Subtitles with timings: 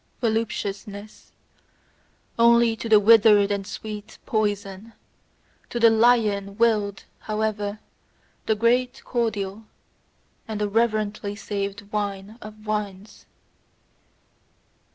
[0.19, 1.31] Voluptuousness:
[2.39, 4.93] only to the withered a sweet poison;
[5.69, 7.77] to the lion willed, however,
[8.47, 9.65] the great cordial,
[10.47, 13.27] and the reverently saved wine of wines.